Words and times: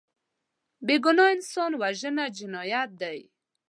بېګناه 0.85 1.29
انسان 1.35 1.71
وژنه 1.81 2.25
جنایت 2.37 2.89
دی 3.01 3.19